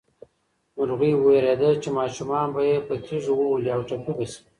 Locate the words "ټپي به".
3.89-4.25